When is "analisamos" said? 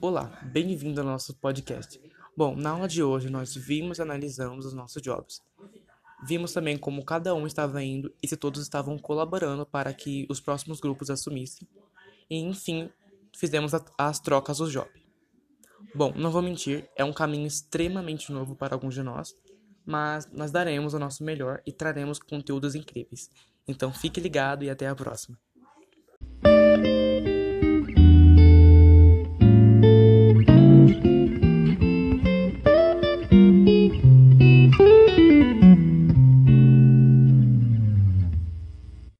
4.02-4.64